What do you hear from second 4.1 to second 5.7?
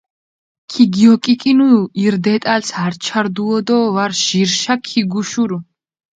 ჟირშა ქიგუშურუ.